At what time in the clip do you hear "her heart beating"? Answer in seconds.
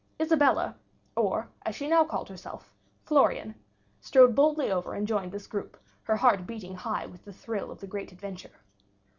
6.05-6.73